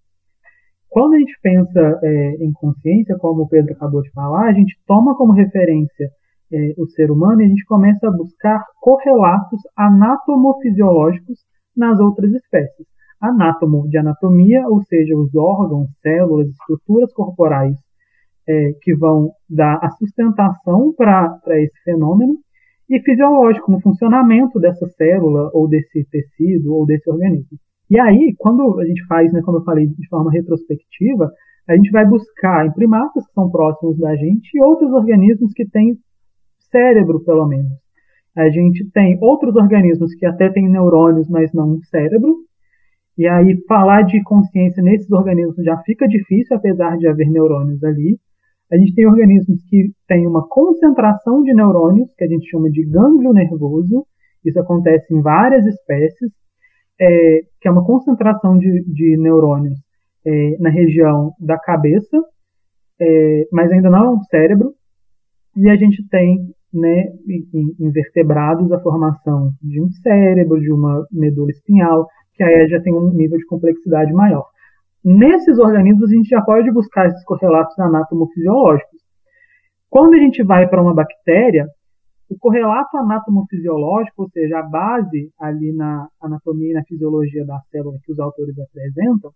Quando 0.92 1.14
a 1.14 1.18
gente 1.18 1.32
pensa 1.42 1.98
é, 2.02 2.44
em 2.44 2.52
consciência, 2.52 3.16
como 3.16 3.44
o 3.44 3.48
Pedro 3.48 3.72
acabou 3.72 4.02
de 4.02 4.10
falar, 4.10 4.50
a 4.50 4.52
gente 4.52 4.76
toma 4.86 5.16
como 5.16 5.32
referência 5.32 6.10
é, 6.52 6.74
o 6.76 6.86
ser 6.86 7.10
humano 7.10 7.40
e 7.40 7.46
a 7.46 7.48
gente 7.48 7.64
começa 7.64 8.06
a 8.06 8.12
buscar 8.12 8.62
correlatos 8.78 9.58
anatomofisiológicos 9.74 11.38
nas 11.74 11.98
outras 11.98 12.30
espécies. 12.34 12.86
Anátomo 13.18 13.88
de 13.88 13.96
anatomia, 13.96 14.68
ou 14.68 14.82
seja, 14.82 15.16
os 15.16 15.34
órgãos, 15.34 15.88
células, 16.02 16.48
estruturas 16.48 17.10
corporais 17.14 17.78
é, 18.46 18.72
que 18.82 18.94
vão 18.94 19.30
dar 19.48 19.78
a 19.82 19.88
sustentação 19.92 20.92
para 20.94 21.40
esse 21.52 21.82
fenômeno, 21.84 22.34
e 22.90 23.00
fisiológico, 23.00 23.72
no 23.72 23.80
funcionamento 23.80 24.60
dessa 24.60 24.86
célula, 24.88 25.48
ou 25.54 25.66
desse 25.66 26.06
tecido, 26.10 26.74
ou 26.74 26.84
desse 26.84 27.10
organismo. 27.10 27.56
E 27.92 28.00
aí, 28.00 28.34
quando 28.38 28.80
a 28.80 28.86
gente 28.86 29.04
faz, 29.04 29.30
né, 29.34 29.42
como 29.42 29.58
eu 29.58 29.64
falei, 29.64 29.86
de 29.86 30.08
forma 30.08 30.32
retrospectiva, 30.32 31.30
a 31.68 31.76
gente 31.76 31.90
vai 31.90 32.08
buscar 32.08 32.64
em 32.66 32.72
primatas 32.72 33.26
que 33.26 33.34
são 33.34 33.50
próximos 33.50 33.98
da 33.98 34.16
gente 34.16 34.48
e 34.54 34.62
outros 34.62 34.90
organismos 34.94 35.52
que 35.52 35.68
têm 35.68 35.98
cérebro, 36.70 37.22
pelo 37.22 37.46
menos. 37.46 37.70
A 38.34 38.48
gente 38.48 38.90
tem 38.92 39.18
outros 39.20 39.54
organismos 39.56 40.14
que 40.14 40.24
até 40.24 40.48
têm 40.48 40.70
neurônios, 40.70 41.28
mas 41.28 41.52
não 41.52 41.72
um 41.72 41.82
cérebro. 41.82 42.34
E 43.18 43.28
aí, 43.28 43.62
falar 43.68 44.04
de 44.06 44.22
consciência 44.22 44.82
nesses 44.82 45.12
organismos 45.12 45.62
já 45.62 45.76
fica 45.82 46.08
difícil, 46.08 46.56
apesar 46.56 46.96
de 46.96 47.06
haver 47.06 47.28
neurônios 47.28 47.84
ali. 47.84 48.18
A 48.72 48.78
gente 48.78 48.94
tem 48.94 49.06
organismos 49.06 49.62
que 49.68 49.90
têm 50.08 50.26
uma 50.26 50.48
concentração 50.48 51.42
de 51.42 51.52
neurônios, 51.52 52.10
que 52.16 52.24
a 52.24 52.28
gente 52.28 52.48
chama 52.48 52.70
de 52.70 52.86
gânglio 52.86 53.34
nervoso. 53.34 54.06
Isso 54.42 54.58
acontece 54.58 55.14
em 55.14 55.20
várias 55.20 55.66
espécies 55.66 56.32
é, 57.00 57.40
que 57.60 57.68
é 57.68 57.70
uma 57.70 57.84
concentração 57.84 58.58
de, 58.58 58.84
de 58.84 59.16
neurônios 59.16 59.78
é, 60.26 60.56
na 60.58 60.70
região 60.70 61.32
da 61.38 61.58
cabeça, 61.58 62.16
é, 63.00 63.48
mas 63.52 63.70
ainda 63.70 63.90
não 63.90 64.04
é 64.04 64.10
um 64.10 64.20
cérebro, 64.24 64.72
e 65.56 65.68
a 65.68 65.76
gente 65.76 66.06
tem 66.08 66.38
né, 66.72 67.04
em, 67.28 67.74
em 67.78 67.90
vertebrados 67.90 68.70
a 68.72 68.80
formação 68.80 69.50
de 69.62 69.82
um 69.82 69.90
cérebro, 69.90 70.60
de 70.60 70.72
uma 70.72 71.04
medula 71.12 71.50
espinhal, 71.50 72.06
que 72.34 72.42
aí 72.42 72.66
já 72.68 72.80
tem 72.80 72.94
um 72.94 73.12
nível 73.12 73.38
de 73.38 73.46
complexidade 73.46 74.12
maior. 74.12 74.46
Nesses 75.04 75.58
organismos, 75.58 76.10
a 76.10 76.14
gente 76.14 76.28
já 76.28 76.40
pode 76.40 76.70
buscar 76.70 77.08
esses 77.08 77.24
correlatos 77.24 77.78
anatomofisiológicos. 77.78 79.00
Quando 79.90 80.14
a 80.14 80.18
gente 80.18 80.42
vai 80.42 80.66
para 80.68 80.80
uma 80.80 80.94
bactéria, 80.94 81.66
o 82.32 82.38
correlato 82.38 82.96
anatomofisiológico, 82.96 84.22
ou 84.22 84.30
seja, 84.30 84.58
a 84.58 84.62
base 84.62 85.30
ali 85.38 85.72
na 85.72 86.08
anatomia 86.20 86.70
e 86.70 86.74
na 86.74 86.84
fisiologia 86.84 87.44
da 87.44 87.58
célula 87.70 87.98
que 88.02 88.12
os 88.12 88.18
autores 88.18 88.54
apresentam, 88.58 89.30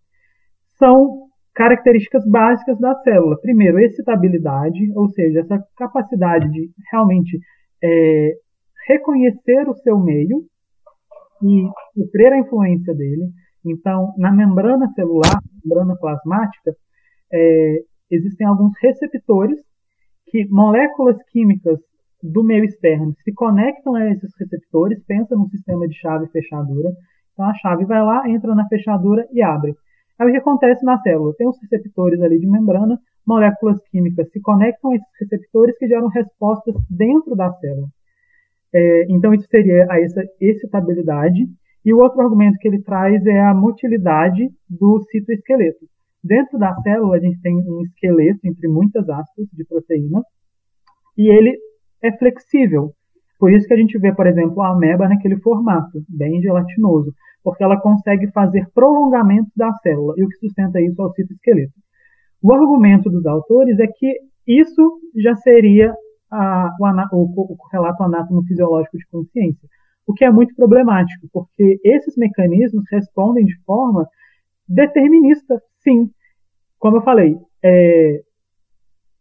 são 0.79 1.29
características 1.55 2.25
básicas 2.27 2.79
da 2.79 2.95
célula. 3.03 3.39
Primeiro, 3.41 3.79
excitabilidade, 3.79 4.91
ou 4.95 5.09
seja, 5.09 5.41
essa 5.41 5.63
capacidade 5.77 6.51
de 6.51 6.71
realmente 6.91 7.39
é, 7.83 8.33
reconhecer 8.87 9.69
o 9.69 9.75
seu 9.75 9.99
meio 9.99 10.45
e 11.43 11.69
sofrer 11.95 12.33
a 12.33 12.39
influência 12.39 12.95
dele. 12.95 13.29
Então, 13.65 14.15
na 14.17 14.33
membrana 14.33 14.89
celular, 14.95 15.41
membrana 15.63 15.97
plasmática, 15.99 16.73
é, 17.33 17.77
existem 18.11 18.47
alguns 18.47 18.73
receptores 18.81 19.59
que 20.27 20.47
moléculas 20.49 21.17
químicas 21.31 21.79
do 22.23 22.43
meio 22.43 22.65
externo 22.65 23.15
se 23.23 23.33
conectam 23.33 23.95
a 23.95 24.11
esses 24.11 24.31
receptores, 24.39 25.03
pensa 25.07 25.37
num 25.37 25.49
sistema 25.49 25.87
de 25.87 25.95
chave 25.95 26.27
e 26.27 26.31
fechadura. 26.31 26.91
Então 27.33 27.45
a 27.47 27.55
chave 27.55 27.85
vai 27.85 28.03
lá, 28.03 28.29
entra 28.29 28.55
na 28.55 28.67
fechadura 28.69 29.27
e 29.33 29.43
abre. 29.43 29.75
Aí 30.19 30.29
o 30.29 30.33
que 30.33 30.39
acontece 30.39 30.85
na 30.85 30.99
célula? 31.03 31.35
Tem 31.37 31.47
os 31.47 31.57
receptores 31.61 32.21
ali 32.23 32.41
de 32.41 32.47
membrana, 32.47 32.99
moléculas 33.27 33.79
químicas 33.91 34.31
se 34.31 34.41
conectam 34.41 34.93
a 34.93 34.97
esses 34.97 35.09
receptores 35.21 35.77
que 35.79 35.87
geram 35.87 36.09
respostas 36.09 36.75
dentro 36.89 37.37
da 37.37 37.53
célula. 37.53 37.89
É, 38.75 39.07
então 39.11 39.35
isso 39.35 39.47
seria 39.49 39.87
a 39.91 40.01
essa 40.01 40.23
excitabilidade. 40.41 41.47
E 41.85 41.95
o 41.95 41.99
outro 41.99 42.21
argumento 42.21 42.59
que 42.59 42.67
ele 42.67 42.83
traz 42.83 43.25
é 43.27 43.41
a 43.41 43.55
motilidade 43.55 44.49
do 44.69 45.01
citoesqueleto. 45.11 45.87
Dentro 46.25 46.59
da 46.59 46.75
célula 46.83 47.17
a 47.17 47.21
gente 47.21 47.41
tem 47.41 47.55
um 47.55 47.83
esqueleto, 47.83 48.41
entre 48.45 48.67
muitas 48.67 49.09
aspas, 49.09 49.47
de 49.53 49.65
proteína, 49.65 50.23
e 51.17 51.31
ele 51.31 51.57
é 52.07 52.17
flexível. 52.17 52.93
Por 53.39 53.53
isso 53.53 53.67
que 53.67 53.75
a 53.75 53.77
gente 53.77 53.99
vê, 53.99 54.15
por 54.15 54.27
exemplo, 54.27 54.63
a 54.63 54.71
ameba 54.71 55.09
naquele 55.09 55.37
formato, 55.41 56.03
bem 56.09 56.41
gelatinoso, 56.41 57.13
porque 57.45 57.63
ela 57.63 57.81
consegue 57.81 58.31
fazer 58.33 58.67
prolongamento 58.75 59.51
da 59.55 59.73
célula, 59.75 60.15
e 60.17 60.25
o 60.25 60.29
que 60.29 60.37
sustenta 60.37 60.81
isso 60.81 61.01
é 61.01 61.05
o 61.05 61.13
citoesqueleto. 61.13 61.75
O 62.43 62.53
argumento 62.53 63.11
dos 63.11 63.27
autores 63.27 63.79
é 63.79 63.87
que 63.87 64.19
isso 64.47 65.01
já 65.17 65.35
seria 65.37 65.95
a, 66.31 66.71
o, 67.13 67.17
o, 67.17 67.53
o 67.53 67.57
relato 67.71 68.03
anatomo-fisiológico 68.03 68.97
de 68.97 69.07
consciência, 69.07 69.69
o 70.07 70.15
que 70.15 70.25
é 70.25 70.31
muito 70.31 70.55
problemático, 70.55 71.29
porque 71.33 71.79
esses 71.85 72.17
mecanismos 72.17 72.85
respondem 72.91 73.45
de 73.45 73.57
forma 73.65 74.09
determinista, 74.69 75.61
sim. 75.83 76.09
Como 76.79 76.99
eu 76.99 77.03
falei, 77.03 77.37
é, 77.63 78.21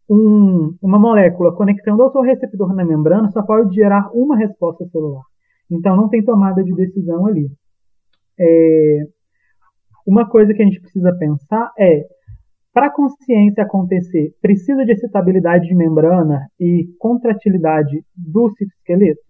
um, 0.08 0.76
uma 0.80 0.98
molécula 0.98 1.54
conectando 1.54 2.02
ao 2.02 2.12
seu 2.12 2.22
receptor 2.22 2.74
na 2.74 2.84
membrana 2.84 3.30
só 3.30 3.42
pode 3.42 3.74
gerar 3.74 4.08
uma 4.12 4.36
resposta 4.36 4.86
celular. 4.86 5.22
Então 5.70 5.96
não 5.96 6.08
tem 6.08 6.24
tomada 6.24 6.62
de 6.62 6.72
decisão 6.74 7.26
ali. 7.26 7.48
É, 8.38 9.00
uma 10.06 10.28
coisa 10.28 10.54
que 10.54 10.62
a 10.62 10.64
gente 10.64 10.80
precisa 10.80 11.12
pensar 11.18 11.72
é 11.78 12.04
para 12.72 12.88
a 12.88 12.92
consciência 12.92 13.64
acontecer, 13.64 14.34
precisa 14.40 14.84
de 14.84 14.92
excitabilidade 14.92 15.66
de 15.66 15.74
membrana 15.74 16.46
e 16.60 16.86
contratilidade 16.98 18.04
do 18.14 18.50
citoesqueleto? 18.50 19.22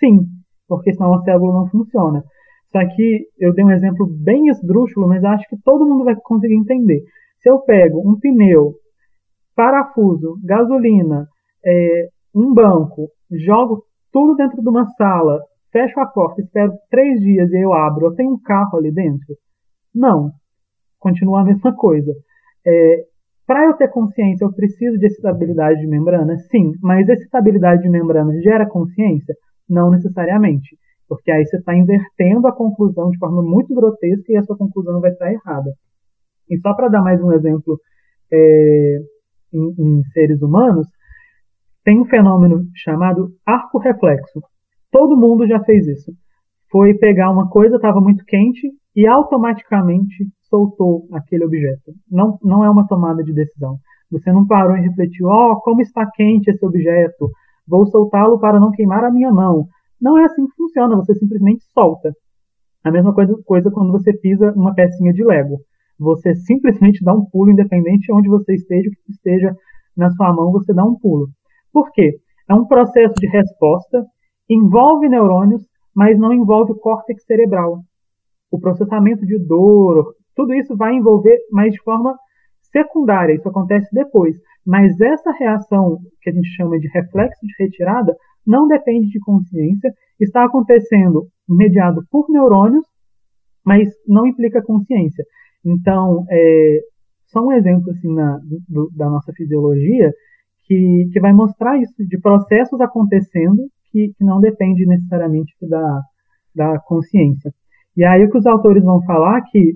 Sim, 0.00 0.26
porque 0.66 0.94
senão 0.94 1.14
a 1.14 1.22
célula 1.22 1.52
não 1.52 1.68
funciona. 1.68 2.24
Só 2.72 2.80
que 2.88 3.26
eu 3.38 3.52
dei 3.54 3.64
um 3.64 3.70
exemplo 3.70 4.06
bem 4.06 4.48
esdrúxulo, 4.48 5.06
mas 5.06 5.22
acho 5.22 5.46
que 5.48 5.56
todo 5.62 5.86
mundo 5.86 6.04
vai 6.04 6.16
conseguir 6.16 6.54
entender. 6.54 7.02
Se 7.40 7.50
eu 7.50 7.60
pego 7.60 8.00
um 8.00 8.18
pneu 8.18 8.74
parafuso, 9.56 10.38
gasolina, 10.44 11.26
é, 11.64 12.08
um 12.34 12.52
banco, 12.52 13.08
jogo 13.32 13.82
tudo 14.12 14.36
dentro 14.36 14.62
de 14.62 14.68
uma 14.68 14.86
sala, 14.92 15.40
fecho 15.72 15.98
a 15.98 16.06
porta, 16.06 16.40
espero 16.40 16.72
três 16.90 17.18
dias 17.20 17.50
e 17.50 17.64
eu 17.64 17.72
abro, 17.72 18.06
eu 18.06 18.14
tenho 18.14 18.34
um 18.34 18.40
carro 18.40 18.78
ali 18.78 18.92
dentro? 18.92 19.34
Não. 19.94 20.30
Continua 20.98 21.40
a 21.40 21.44
mesma 21.44 21.74
coisa. 21.74 22.12
É, 22.66 23.04
Para 23.46 23.64
eu 23.66 23.74
ter 23.74 23.88
consciência, 23.88 24.44
eu 24.44 24.52
preciso 24.52 24.98
de 24.98 25.06
excitabilidade 25.06 25.80
de 25.80 25.86
membrana? 25.86 26.36
Sim, 26.50 26.72
mas 26.82 27.08
excitabilidade 27.08 27.82
de 27.82 27.88
membrana 27.88 28.32
gera 28.42 28.66
consciência? 28.66 29.34
Não 29.68 29.90
necessariamente, 29.90 30.76
porque 31.08 31.30
aí 31.30 31.44
você 31.46 31.56
está 31.58 31.74
invertendo 31.74 32.46
a 32.46 32.52
conclusão 32.52 33.10
de 33.10 33.18
forma 33.18 33.42
muito 33.42 33.74
grotesca 33.74 34.32
e 34.32 34.36
a 34.36 34.42
sua 34.42 34.56
conclusão 34.56 35.00
vai 35.00 35.12
estar 35.12 35.32
errada. 35.32 35.70
E 36.50 36.58
só 36.58 36.74
para 36.74 36.88
dar 36.88 37.02
mais 37.02 37.22
um 37.22 37.32
exemplo 37.32 37.78
é, 38.32 38.98
em, 39.78 40.02
seres 40.12 40.42
humanos, 40.42 40.86
tem 41.84 42.00
um 42.00 42.04
fenômeno 42.04 42.64
chamado 42.74 43.30
arco 43.46 43.78
reflexo. 43.78 44.40
Todo 44.90 45.16
mundo 45.16 45.46
já 45.46 45.60
fez 45.60 45.86
isso. 45.86 46.12
Foi 46.70 46.94
pegar 46.94 47.30
uma 47.30 47.48
coisa, 47.48 47.76
estava 47.76 48.00
muito 48.00 48.24
quente 48.24 48.70
e 48.94 49.06
automaticamente 49.06 50.26
soltou 50.48 51.06
aquele 51.12 51.44
objeto. 51.44 51.92
Não, 52.10 52.38
não 52.42 52.64
é 52.64 52.70
uma 52.70 52.86
tomada 52.86 53.22
de 53.22 53.32
decisão. 53.32 53.76
Você 54.10 54.32
não 54.32 54.46
parou 54.46 54.76
e 54.76 54.80
refletiu, 54.80 55.26
ó, 55.28 55.52
oh, 55.52 55.60
como 55.60 55.80
está 55.80 56.08
quente 56.14 56.50
esse 56.50 56.64
objeto, 56.64 57.30
vou 57.66 57.86
soltá-lo 57.86 58.38
para 58.38 58.60
não 58.60 58.70
queimar 58.70 59.04
a 59.04 59.10
minha 59.10 59.30
mão. 59.30 59.66
Não 60.00 60.18
é 60.18 60.24
assim 60.24 60.46
que 60.46 60.54
funciona, 60.56 60.96
você 60.96 61.14
simplesmente 61.14 61.64
solta. 61.72 62.12
A 62.84 62.90
mesma 62.90 63.12
coisa, 63.12 63.36
coisa 63.44 63.70
quando 63.70 63.90
você 63.90 64.12
pisa 64.12 64.52
uma 64.52 64.74
pecinha 64.74 65.12
de 65.12 65.24
Lego. 65.24 65.58
Você 65.98 66.34
simplesmente 66.34 67.04
dá 67.04 67.14
um 67.14 67.24
pulo, 67.24 67.50
independente 67.50 68.06
de 68.06 68.12
onde 68.12 68.28
você 68.28 68.54
esteja, 68.54 68.90
que 68.90 69.12
esteja 69.12 69.54
na 69.96 70.10
sua 70.10 70.32
mão, 70.32 70.52
você 70.52 70.74
dá 70.74 70.84
um 70.84 70.98
pulo. 70.98 71.28
Por 71.72 71.90
quê? 71.92 72.18
É 72.48 72.54
um 72.54 72.66
processo 72.66 73.14
de 73.14 73.26
resposta, 73.26 74.04
envolve 74.48 75.08
neurônios, 75.08 75.66
mas 75.94 76.18
não 76.18 76.32
envolve 76.32 76.72
o 76.72 76.78
córtex 76.78 77.24
cerebral. 77.24 77.80
O 78.50 78.60
processamento 78.60 79.24
de 79.26 79.38
dor, 79.38 80.14
tudo 80.34 80.54
isso 80.54 80.76
vai 80.76 80.94
envolver, 80.94 81.36
mas 81.50 81.72
de 81.72 81.82
forma 81.82 82.14
secundária, 82.70 83.34
isso 83.34 83.48
acontece 83.48 83.88
depois. 83.92 84.36
Mas 84.64 85.00
essa 85.00 85.32
reação, 85.32 85.98
que 86.20 86.30
a 86.30 86.32
gente 86.32 86.48
chama 86.56 86.78
de 86.78 86.88
reflexo 86.88 87.40
de 87.42 87.64
retirada, 87.64 88.14
não 88.46 88.68
depende 88.68 89.08
de 89.08 89.18
consciência, 89.20 89.92
está 90.20 90.44
acontecendo 90.44 91.26
mediado 91.48 92.02
por 92.10 92.28
neurônios, 92.28 92.84
mas 93.64 93.88
não 94.06 94.26
implica 94.26 94.62
consciência. 94.62 95.24
Então, 95.64 96.24
é, 96.30 96.80
só 97.26 97.44
um 97.44 97.52
exemplo 97.52 97.90
assim 97.90 98.12
na, 98.14 98.38
do, 98.68 98.90
da 98.94 99.10
nossa 99.10 99.32
fisiologia 99.32 100.12
que, 100.66 101.08
que 101.12 101.20
vai 101.20 101.32
mostrar 101.32 101.78
isso, 101.78 101.92
de 101.98 102.18
processos 102.18 102.80
acontecendo 102.80 103.68
que, 103.90 104.12
que 104.16 104.24
não 104.24 104.40
depende 104.40 104.86
necessariamente 104.86 105.54
da, 105.62 106.02
da 106.54 106.78
consciência. 106.80 107.52
E 107.96 108.04
aí 108.04 108.24
o 108.24 108.30
que 108.30 108.38
os 108.38 108.46
autores 108.46 108.84
vão 108.84 109.02
falar 109.04 109.40
que 109.42 109.74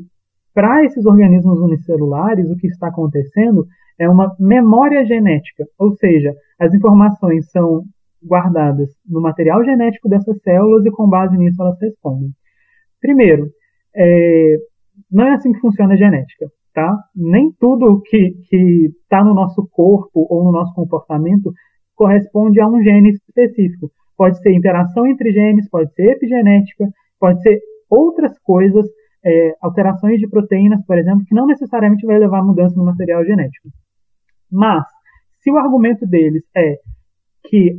para 0.52 0.84
esses 0.84 1.06
organismos 1.06 1.58
unicelulares 1.60 2.50
o 2.50 2.56
que 2.56 2.66
está 2.66 2.88
acontecendo 2.88 3.66
é 3.98 4.08
uma 4.08 4.34
memória 4.38 5.04
genética, 5.04 5.64
ou 5.78 5.92
seja, 5.92 6.34
as 6.58 6.72
informações 6.74 7.50
são 7.50 7.84
guardadas 8.24 8.90
no 9.08 9.20
material 9.20 9.64
genético 9.64 10.08
dessas 10.08 10.40
células 10.42 10.84
e 10.84 10.90
com 10.90 11.08
base 11.08 11.36
nisso 11.36 11.60
elas 11.62 11.78
respondem. 11.80 12.30
Primeiro, 13.00 13.50
é, 13.94 14.56
não 15.10 15.26
é 15.26 15.34
assim 15.34 15.52
que 15.52 15.60
funciona 15.60 15.94
a 15.94 15.96
genética, 15.96 16.46
tá? 16.74 16.96
Nem 17.14 17.52
tudo 17.58 18.02
que 18.02 18.36
está 18.50 19.24
no 19.24 19.34
nosso 19.34 19.68
corpo 19.70 20.26
ou 20.28 20.44
no 20.44 20.52
nosso 20.52 20.74
comportamento 20.74 21.52
corresponde 21.94 22.60
a 22.60 22.66
um 22.66 22.82
gene 22.82 23.10
específico. 23.10 23.90
Pode 24.16 24.38
ser 24.40 24.52
interação 24.52 25.06
entre 25.06 25.32
genes, 25.32 25.68
pode 25.68 25.92
ser 25.94 26.12
epigenética, 26.12 26.86
pode 27.18 27.42
ser 27.42 27.58
outras 27.88 28.38
coisas, 28.40 28.86
é, 29.24 29.54
alterações 29.60 30.18
de 30.18 30.28
proteínas, 30.28 30.84
por 30.86 30.98
exemplo, 30.98 31.24
que 31.26 31.34
não 31.34 31.46
necessariamente 31.46 32.06
vai 32.06 32.18
levar 32.18 32.40
a 32.40 32.44
mudança 32.44 32.74
no 32.76 32.84
material 32.84 33.24
genético. 33.24 33.68
Mas, 34.50 34.84
se 35.40 35.50
o 35.50 35.58
argumento 35.58 36.06
deles 36.06 36.42
é 36.56 36.76
que 37.44 37.76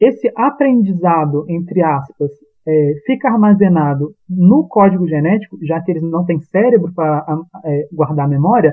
esse 0.00 0.30
aprendizado, 0.36 1.46
entre 1.48 1.82
aspas, 1.82 2.30
é, 2.66 2.94
fica 3.06 3.28
armazenado 3.28 4.14
no 4.28 4.66
código 4.68 5.06
genético, 5.06 5.56
já 5.64 5.80
que 5.80 5.92
eles 5.92 6.02
não 6.02 6.24
têm 6.24 6.40
cérebro 6.40 6.92
para 6.92 7.24
é, 7.64 7.88
guardar 7.92 8.28
memória, 8.28 8.72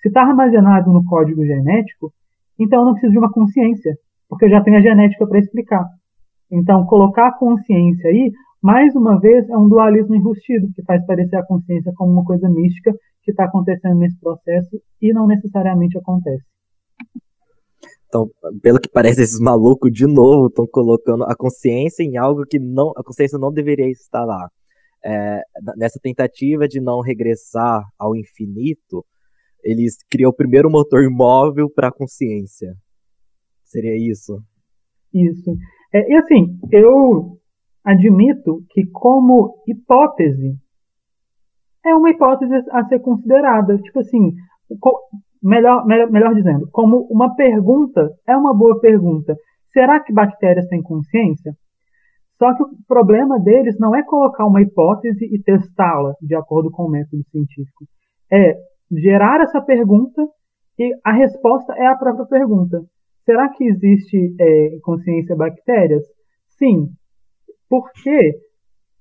se 0.00 0.08
está 0.08 0.22
armazenado 0.22 0.92
no 0.92 1.04
código 1.04 1.44
genético, 1.44 2.12
então 2.58 2.80
eu 2.80 2.86
não 2.86 2.92
preciso 2.92 3.12
de 3.12 3.18
uma 3.18 3.30
consciência, 3.30 3.96
porque 4.28 4.46
eu 4.46 4.50
já 4.50 4.62
tenho 4.62 4.78
a 4.78 4.82
genética 4.82 5.26
para 5.26 5.38
explicar. 5.38 5.84
Então, 6.50 6.86
colocar 6.86 7.28
a 7.28 7.38
consciência 7.38 8.08
aí, 8.08 8.32
mais 8.62 8.94
uma 8.96 9.20
vez, 9.20 9.48
é 9.48 9.56
um 9.56 9.68
dualismo 9.68 10.14
enrustido, 10.14 10.68
que 10.74 10.82
faz 10.82 11.04
parecer 11.06 11.36
a 11.36 11.46
consciência 11.46 11.92
como 11.94 12.12
uma 12.12 12.24
coisa 12.24 12.48
mística 12.48 12.92
que 13.22 13.30
está 13.30 13.44
acontecendo 13.44 13.98
nesse 13.98 14.18
processo 14.18 14.80
e 15.02 15.12
não 15.12 15.26
necessariamente 15.26 15.98
acontece. 15.98 16.44
Então, 18.08 18.26
pelo 18.62 18.80
que 18.80 18.88
parece, 18.88 19.22
esses 19.22 19.38
malucos 19.38 19.92
de 19.92 20.06
novo 20.06 20.46
estão 20.46 20.66
colocando 20.66 21.24
a 21.24 21.36
consciência 21.36 22.02
em 22.02 22.16
algo 22.16 22.44
que 22.48 22.58
não, 22.58 22.90
a 22.96 23.04
consciência 23.04 23.38
não 23.38 23.52
deveria 23.52 23.90
estar 23.90 24.24
lá. 24.24 24.48
É, 25.04 25.40
nessa 25.76 26.00
tentativa 26.02 26.66
de 26.66 26.80
não 26.80 27.00
regressar 27.00 27.84
ao 27.98 28.16
infinito, 28.16 29.04
eles 29.62 29.96
criam 30.10 30.30
o 30.30 30.34
primeiro 30.34 30.70
motor 30.70 31.08
móvel 31.10 31.68
para 31.70 31.88
a 31.88 31.92
consciência. 31.92 32.74
Seria 33.64 33.94
isso? 33.96 34.42
Isso. 35.12 35.54
É, 35.92 36.10
e 36.10 36.16
assim, 36.16 36.58
eu 36.72 37.38
admito 37.84 38.64
que 38.70 38.86
como 38.86 39.62
hipótese 39.66 40.56
é 41.84 41.94
uma 41.94 42.10
hipótese 42.10 42.52
a 42.70 42.84
ser 42.88 43.00
considerada. 43.00 43.76
Tipo 43.78 44.00
assim, 44.00 44.32
melhor, 45.42 45.86
melhor, 45.86 46.10
melhor 46.10 46.34
dizendo, 46.34 46.68
como 46.72 47.06
uma 47.10 47.34
pergunta 47.34 48.08
é 48.26 48.36
uma 48.36 48.54
boa 48.54 48.80
pergunta. 48.80 49.34
Será 49.72 50.00
que 50.00 50.12
bactérias 50.12 50.66
têm 50.66 50.82
consciência? 50.82 51.52
Só 52.38 52.54
que 52.54 52.62
o 52.62 52.68
problema 52.86 53.38
deles 53.38 53.76
não 53.78 53.94
é 53.94 54.02
colocar 54.04 54.46
uma 54.46 54.62
hipótese 54.62 55.24
e 55.24 55.42
testá-la 55.42 56.14
de 56.22 56.34
acordo 56.36 56.70
com 56.70 56.84
o 56.84 56.90
método 56.90 57.22
científico. 57.30 57.84
É 58.32 58.54
gerar 58.96 59.40
essa 59.40 59.60
pergunta 59.60 60.22
e 60.78 60.92
a 61.04 61.12
resposta 61.12 61.74
é 61.74 61.86
a 61.86 61.96
própria 61.96 62.26
pergunta. 62.26 62.80
Será 63.24 63.48
que 63.50 63.64
existe 63.64 64.34
é, 64.40 64.78
consciência 64.82 65.36
bactérias? 65.36 66.02
Sim. 66.56 66.86
Por 67.68 67.90
quê? 68.02 68.34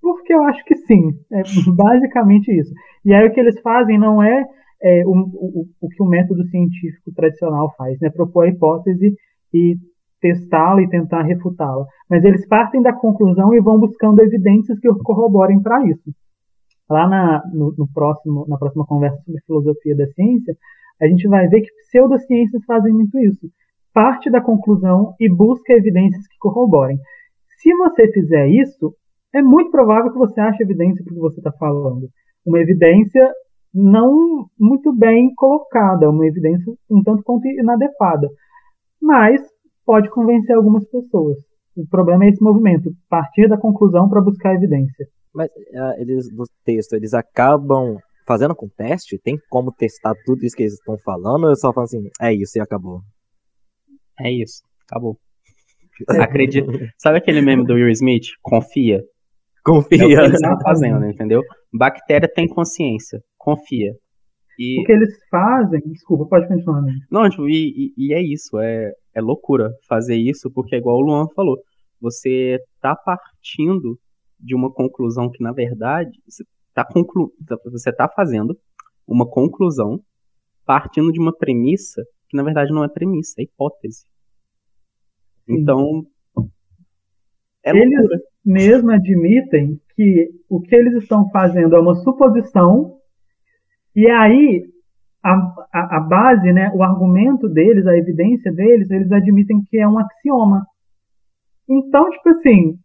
Porque 0.01 0.33
eu 0.33 0.43
acho 0.43 0.63
que 0.65 0.75
sim. 0.75 1.11
É 1.31 1.43
basicamente 1.75 2.51
isso. 2.51 2.73
E 3.05 3.13
aí 3.13 3.27
o 3.27 3.31
que 3.31 3.39
eles 3.39 3.59
fazem 3.61 3.97
não 3.99 4.21
é, 4.21 4.43
é 4.81 5.03
o, 5.05 5.11
o, 5.11 5.65
o, 5.81 5.89
que 5.89 6.03
o 6.03 6.05
método 6.05 6.43
científico 6.45 7.11
tradicional 7.15 7.73
faz, 7.77 7.99
né? 7.99 8.09
Propor 8.09 8.45
a 8.45 8.49
hipótese 8.49 9.15
e 9.53 9.75
testá-la 10.21 10.81
e 10.81 10.89
tentar 10.89 11.23
refutá-la. 11.23 11.85
Mas 12.09 12.23
eles 12.23 12.47
partem 12.47 12.81
da 12.81 12.93
conclusão 12.93 13.53
e 13.53 13.61
vão 13.61 13.79
buscando 13.79 14.21
evidências 14.21 14.79
que 14.79 14.87
corroborem 15.03 15.61
para 15.61 15.85
isso. 15.85 16.11
Lá 16.89 17.07
na, 17.07 17.43
no, 17.53 17.73
no 17.77 17.87
próximo, 17.93 18.45
na 18.47 18.57
próxima 18.57 18.85
conversa 18.85 19.21
sobre 19.23 19.41
filosofia 19.41 19.95
da 19.95 20.07
ciência, 20.07 20.55
a 21.01 21.07
gente 21.07 21.27
vai 21.27 21.47
ver 21.47 21.61
que 21.61 21.73
pseudociências 21.81 22.63
fazem 22.65 22.93
muito 22.93 23.17
isso. 23.19 23.47
Parte 23.93 24.29
da 24.29 24.41
conclusão 24.41 25.13
e 25.19 25.29
busca 25.29 25.73
evidências 25.73 26.27
que 26.27 26.37
corroborem. 26.39 26.97
Se 27.57 27.75
você 27.75 28.11
fizer 28.11 28.47
isso, 28.49 28.93
é 29.33 29.41
muito 29.41 29.71
provável 29.71 30.11
que 30.11 30.17
você 30.17 30.39
ache 30.39 30.63
evidência 30.63 31.03
para 31.03 31.11
o 31.11 31.15
que 31.15 31.21
você 31.21 31.39
está 31.39 31.51
falando. 31.51 32.07
Uma 32.45 32.59
evidência 32.59 33.29
não 33.77 34.47
muito 34.59 34.93
bem 34.95 35.31
colocada, 35.35 36.09
uma 36.09 36.25
evidência 36.25 36.73
um 36.89 37.03
tanto 37.03 37.21
quanto 37.23 37.47
inadequada. 37.47 38.27
Mas 38.99 39.41
pode 39.85 40.09
convencer 40.09 40.55
algumas 40.55 40.83
pessoas. 40.89 41.37
O 41.75 41.87
problema 41.87 42.25
é 42.25 42.29
esse 42.29 42.43
movimento, 42.43 42.89
partir 43.07 43.47
da 43.47 43.57
conclusão 43.57 44.09
para 44.09 44.21
buscar 44.21 44.55
evidência. 44.55 45.05
Mas 45.33 45.47
uh, 45.49 46.01
eles, 46.01 46.25
no 46.35 46.45
texto, 46.65 46.93
eles 46.93 47.13
acabam 47.13 47.97
fazendo 48.27 48.55
com 48.55 48.67
teste? 48.67 49.19
Tem 49.23 49.37
como 49.47 49.71
testar 49.71 50.15
tudo 50.25 50.43
isso 50.43 50.55
que 50.55 50.63
eles 50.63 50.73
estão 50.73 50.97
falando? 50.97 51.43
Ou 51.43 51.51
eu 51.51 51.55
só 51.55 51.71
falo 51.71 51.85
assim, 51.85 52.09
é 52.19 52.33
isso 52.33 52.57
e 52.57 52.59
acabou? 52.59 53.01
É 54.19 54.31
isso, 54.31 54.63
acabou. 54.89 55.17
Acredito. 56.19 56.71
Sabe 56.97 57.19
aquele 57.19 57.41
meme 57.41 57.63
do 57.63 57.75
Will 57.75 57.89
Smith? 57.89 58.25
Confia. 58.41 59.03
Confia. 59.63 60.01
É 60.01 60.05
o 60.05 60.07
que 60.07 60.15
eles 60.15 60.33
estão 60.33 60.59
fazendo, 60.61 61.05
entendeu? 61.05 61.41
Bactéria 61.71 62.27
tem 62.27 62.47
consciência. 62.47 63.21
Confia. 63.37 63.93
E... 64.59 64.81
O 64.81 64.83
que 64.85 64.91
eles 64.91 65.13
fazem, 65.29 65.81
desculpa, 65.85 66.25
pode 66.25 66.47
continuar. 66.47 66.81
Né? 66.81 66.93
Não, 67.11 67.29
tipo, 67.29 67.47
e, 67.47 67.93
e, 67.95 68.07
e, 68.07 68.13
é 68.13 68.21
isso, 68.21 68.57
é, 68.59 68.91
é 69.13 69.21
loucura 69.21 69.71
fazer 69.87 70.15
isso, 70.15 70.51
porque 70.51 70.75
é 70.75 70.79
igual 70.79 70.97
o 70.97 71.01
Luan 71.01 71.27
falou, 71.35 71.57
você 72.01 72.59
tá 72.81 72.95
partindo 72.95 73.99
de 74.39 74.55
uma 74.55 74.71
conclusão 74.71 75.29
que, 75.29 75.43
na 75.43 75.51
verdade, 75.51 76.11
você 76.27 76.43
tá, 76.73 76.83
conclu... 76.85 77.31
você 77.65 77.91
tá 77.91 78.09
fazendo 78.09 78.57
uma 79.07 79.27
conclusão 79.27 80.01
partindo 80.65 81.11
de 81.11 81.19
uma 81.19 81.35
premissa 81.35 82.03
que, 82.29 82.35
na 82.35 82.43
verdade, 82.43 82.71
não 82.71 82.83
é 82.83 82.89
premissa, 82.89 83.35
é 83.39 83.43
hipótese. 83.43 84.05
Então, 85.47 86.05
é 87.65 87.71
eles 87.71 87.97
loucura. 87.99 88.19
mesmo 88.45 88.91
admitem 88.91 89.79
que 89.95 90.29
o 90.49 90.59
que 90.59 90.75
eles 90.75 91.01
estão 91.01 91.29
fazendo 91.29 91.75
é 91.75 91.79
uma 91.79 91.95
suposição 91.95 92.96
e 93.97 94.07
aí, 94.07 94.63
a, 95.23 95.33
a, 95.73 95.97
a, 95.97 95.99
base, 95.99 96.53
né, 96.53 96.71
o 96.75 96.83
argumento 96.83 97.49
deles, 97.49 97.87
a 97.87 97.97
evidência 97.97 98.51
deles, 98.53 98.91
eles 98.91 99.11
admitem 99.11 99.63
que 99.67 99.79
é 99.79 99.87
um 99.87 99.97
axioma. 99.97 100.67
Então, 101.67 102.07
tipo 102.11 102.29
assim, 102.29 102.77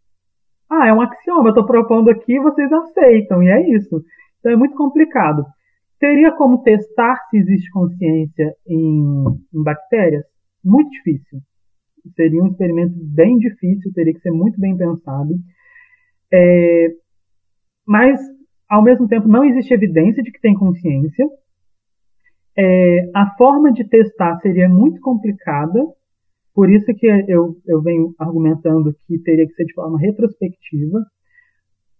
ah, 0.67 0.87
é 0.87 0.93
um 0.93 1.01
axioma, 1.01 1.49
eu 1.49 1.49
estou 1.49 1.67
propondo 1.67 2.09
aqui, 2.09 2.39
vocês 2.39 2.73
aceitam, 2.73 3.43
e 3.43 3.47
é 3.47 3.75
isso. 3.75 4.03
Então 4.39 4.53
é 4.53 4.55
muito 4.55 4.75
complicado. 4.75 5.45
Teria 5.99 6.31
como 6.31 6.63
testar 6.63 7.15
se 7.29 7.37
existe 7.37 7.69
consciência 7.69 8.55
em, 8.67 9.23
em 9.53 9.63
bactérias? 9.63 10.25
Muito 10.65 10.89
difícil. 10.89 11.41
Seria 12.15 12.41
um 12.41 12.47
experimento 12.47 12.95
bem 12.95 13.37
difícil, 13.37 13.93
teria 13.93 14.15
que 14.15 14.19
ser 14.19 14.31
muito 14.31 14.59
bem 14.59 14.75
pensado. 14.75 15.35
É, 16.33 16.87
mas 17.85 18.19
ao 18.73 18.81
mesmo 18.81 19.07
tempo 19.07 19.27
não 19.27 19.45
existe 19.45 19.71
evidência 19.71 20.23
de 20.23 20.31
que 20.31 20.41
tem 20.41 20.55
consciência. 20.55 21.27
É, 22.57 23.11
a 23.13 23.35
forma 23.37 23.71
de 23.71 23.87
testar 23.87 24.39
seria 24.39 24.67
muito 24.67 24.99
complicada, 24.99 25.79
por 26.55 26.71
isso 26.71 26.91
que 26.95 27.05
eu, 27.27 27.55
eu 27.67 27.81
venho 27.83 28.15
argumentando 28.17 28.95
que 29.05 29.19
teria 29.19 29.45
que 29.45 29.53
ser 29.53 29.65
de 29.65 29.73
forma 29.73 29.99
retrospectiva. 29.99 31.05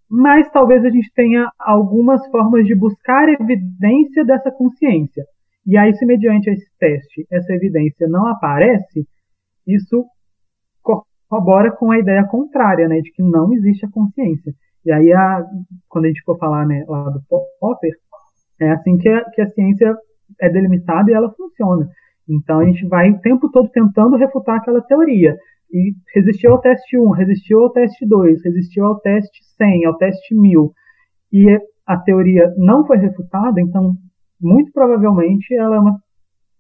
Mas 0.10 0.50
talvez 0.52 0.84
a 0.84 0.90
gente 0.90 1.12
tenha 1.14 1.48
algumas 1.60 2.26
formas 2.32 2.66
de 2.66 2.74
buscar 2.74 3.30
evidência 3.30 4.26
dessa 4.26 4.52
consciência. 4.52 5.24
E 5.68 5.78
aí, 5.78 5.94
se 5.94 6.06
mediante 6.08 6.50
esse 6.50 6.68
teste 6.80 7.26
essa 7.32 7.54
evidência 7.54 8.08
não 8.08 8.28
aparece, 8.28 9.08
isso 9.68 10.06
corrobora 10.82 11.72
com 11.72 11.92
a 11.92 12.00
ideia 12.00 12.26
contrária, 12.28 12.88
né, 12.88 13.00
de 13.00 13.12
que 13.12 13.22
não 13.22 13.54
existe 13.54 13.86
a 13.86 13.92
consciência. 13.92 14.54
E 14.86 14.92
aí, 14.92 15.14
a, 15.14 15.44
quando 15.94 16.06
a 16.06 16.08
gente 16.08 16.24
for 16.24 16.38
falar 16.40 16.66
né, 16.66 16.84
lá 16.88 17.10
do 17.10 17.22
Popper, 17.60 17.92
é 18.60 18.72
assim 18.72 18.98
que 18.98 19.08
a, 19.08 19.24
que 19.30 19.42
a 19.42 19.48
ciência 19.48 19.96
é 20.42 20.50
delimitada 20.50 21.10
e 21.10 21.14
ela 21.14 21.32
funciona. 21.34 21.88
Então, 22.28 22.60
a 22.60 22.66
gente 22.66 22.88
vai 22.88 23.12
o 23.12 23.20
tempo 23.20 23.50
todo 23.52 23.70
tentando 23.70 24.18
refutar 24.18 24.58
aquela 24.58 24.82
teoria. 24.82 25.38
E 25.72 25.94
resistiu 26.14 26.52
ao 26.52 26.62
teste 26.62 26.98
1, 26.98 27.10
resistiu 27.12 27.60
ao 27.62 27.72
teste 27.72 28.08
2, 28.08 28.44
resistiu 28.44 28.86
ao 28.86 29.00
teste 29.00 29.40
100, 29.58 29.86
ao 29.86 29.98
teste 29.98 30.36
1000. 30.36 30.72
E 31.32 31.60
a 31.86 31.98
teoria 31.98 32.54
não 32.58 32.86
foi 32.86 32.98
refutada, 32.98 33.62
então, 33.62 33.94
muito 34.42 34.72
provavelmente, 34.72 35.54
ela 35.54 35.76
é 35.76 35.80
uma 35.80 35.98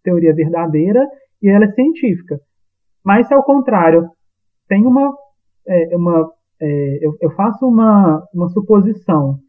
teoria 0.04 0.34
verdadeira 0.34 1.06
e 1.41 1.50
ela 1.50 1.65
é 1.65 1.72
científica. 1.72 2.39
Mas, 3.04 3.28
se 3.28 3.34
ao 3.34 3.43
contrário, 3.43 4.10
tem 4.67 4.86
uma, 4.86 5.13
é, 5.67 5.96
uma 5.96 6.30
é, 6.61 7.05
eu, 7.05 7.15
eu, 7.21 7.31
faço 7.31 7.65
uma, 7.67 8.25
uma 8.33 8.49
suposição 8.49 9.39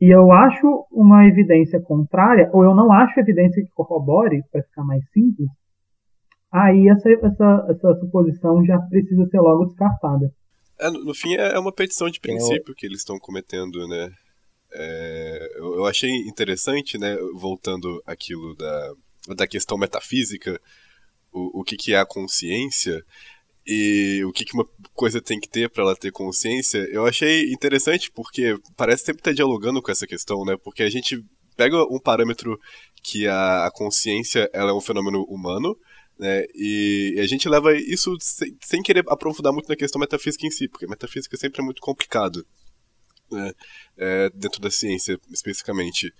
e 0.00 0.14
eu 0.14 0.30
acho 0.30 0.86
uma 0.92 1.26
evidência 1.26 1.80
contrária, 1.80 2.48
ou 2.52 2.62
eu 2.62 2.74
não 2.74 2.92
acho 2.92 3.18
evidência 3.18 3.62
que 3.62 3.70
corrobore, 3.74 4.42
para 4.52 4.62
ficar 4.62 4.84
mais 4.84 5.02
simples, 5.10 5.48
aí 6.52 6.88
essa, 6.88 7.10
essa, 7.10 7.66
essa 7.68 7.94
suposição 8.00 8.64
já 8.64 8.78
precisa 8.78 9.26
ser 9.26 9.40
logo 9.40 9.66
descartada. 9.66 10.32
É, 10.80 10.90
no, 10.90 11.12
fim, 11.12 11.34
é, 11.34 11.54
é 11.54 11.58
uma 11.58 11.72
petição 11.72 12.08
de 12.08 12.20
princípio 12.20 12.74
que 12.76 12.86
eles 12.86 12.98
estão 12.98 13.18
cometendo, 13.18 13.88
né? 13.88 14.10
É, 14.72 15.52
eu, 15.56 15.76
eu, 15.76 15.86
achei 15.86 16.10
interessante, 16.28 16.98
né, 16.98 17.16
voltando 17.34 18.02
aquilo 18.06 18.54
da, 18.54 18.92
da 19.34 19.46
questão 19.46 19.78
metafísica, 19.78 20.60
o, 21.32 21.60
o 21.60 21.64
que, 21.64 21.74
que 21.74 21.94
é 21.94 21.98
a 21.98 22.06
consciência, 22.06 23.02
e 23.70 24.24
o 24.24 24.32
que, 24.32 24.46
que 24.46 24.54
uma 24.54 24.66
coisa 24.94 25.20
tem 25.20 25.38
que 25.38 25.46
ter 25.46 25.68
para 25.68 25.82
ela 25.82 25.94
ter 25.94 26.10
consciência, 26.10 26.78
eu 26.90 27.04
achei 27.04 27.52
interessante 27.52 28.10
porque 28.10 28.58
parece 28.74 29.04
sempre 29.04 29.20
estar 29.20 29.34
dialogando 29.34 29.82
com 29.82 29.90
essa 29.92 30.06
questão, 30.06 30.42
né? 30.42 30.56
Porque 30.56 30.82
a 30.82 30.88
gente 30.88 31.22
pega 31.54 31.84
um 31.84 32.00
parâmetro 32.00 32.58
que 33.02 33.26
a, 33.26 33.66
a 33.66 33.70
consciência 33.70 34.48
ela 34.54 34.70
é 34.70 34.72
um 34.72 34.80
fenômeno 34.80 35.22
humano, 35.24 35.76
né? 36.18 36.46
E, 36.54 37.12
e 37.16 37.20
a 37.20 37.26
gente 37.26 37.46
leva 37.46 37.76
isso 37.76 38.16
sem, 38.18 38.56
sem, 38.62 38.82
querer 38.82 39.04
aprofundar 39.06 39.52
muito 39.52 39.68
na 39.68 39.76
questão 39.76 40.00
metafísica 40.00 40.46
em 40.46 40.50
si, 40.50 40.66
porque 40.66 40.86
metafísica 40.86 41.36
sempre 41.36 41.60
é 41.60 41.64
muito 41.64 41.82
complicado, 41.82 42.46
né? 43.30 43.52
É, 43.98 44.30
dentro 44.30 44.62
da 44.62 44.70
ciência 44.70 45.20
especificamente. 45.30 46.10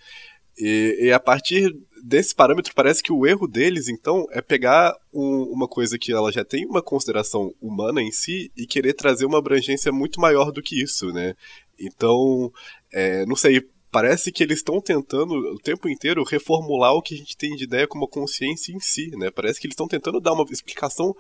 E, 0.59 0.99
e, 1.01 1.13
a 1.13 1.21
partir 1.21 1.75
desse 2.03 2.35
parâmetro, 2.35 2.75
parece 2.75 3.03
que 3.03 3.13
o 3.13 3.27
erro 3.27 3.47
deles, 3.47 3.89
então, 3.89 4.27
é 4.31 4.41
pegar 4.41 4.95
um, 5.13 5.43
uma 5.45 5.69
coisa 5.69 5.99
que 5.99 6.13
ela 6.13 6.33
já 6.33 6.45
tem 6.45 6.67
uma 6.67 6.83
consideração 6.83 7.55
humana 7.61 8.03
em 8.03 8.11
si 8.11 8.51
e 8.57 8.67
querer 8.67 8.95
trazer 8.95 9.25
uma 9.25 9.39
abrangência 9.39 9.93
muito 9.93 10.21
maior 10.21 10.51
do 10.51 10.63
que 10.63 10.83
isso, 10.83 11.13
né? 11.13 11.35
Então, 11.79 12.53
é, 12.93 13.25
não 13.27 13.37
sei, 13.37 13.69
parece 13.99 14.31
que 14.31 14.45
eles 14.45 14.59
estão 14.59 14.81
tentando 14.81 15.35
o 15.35 15.59
tempo 15.59 15.89
inteiro 15.89 16.23
reformular 16.23 16.93
o 16.93 17.03
que 17.03 17.15
a 17.15 17.17
gente 17.17 17.37
tem 17.37 17.57
de 17.57 17.65
ideia 17.65 17.85
como 17.85 18.07
consciência 18.07 18.73
em 18.73 18.79
si, 18.79 19.11
né? 19.17 19.29
Parece 19.29 19.61
que 19.61 19.67
eles 19.67 19.73
estão 19.73 19.89
tentando 19.89 20.21
dar 20.21 20.35
uma 20.35 20.45
explicação 20.53 21.13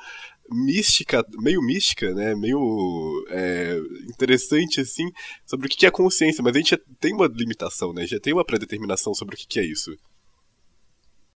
mística, 0.48 1.26
meio 1.40 1.60
mística, 1.60 2.14
né? 2.14 2.36
Meio 2.36 3.26
é, 3.30 3.80
interessante, 4.08 4.80
assim, 4.80 5.10
sobre 5.44 5.66
o 5.66 5.68
que 5.68 5.86
é 5.86 5.90
consciência, 5.90 6.40
mas 6.40 6.54
a 6.54 6.58
gente 6.58 6.70
já 6.70 6.78
tem 7.00 7.12
uma 7.12 7.26
limitação, 7.26 7.92
né? 7.92 8.06
Já 8.06 8.20
tem 8.20 8.32
uma 8.32 8.44
predeterminação 8.44 9.12
sobre 9.12 9.34
o 9.34 9.38
que 9.38 9.58
é 9.58 9.64
isso. 9.64 9.90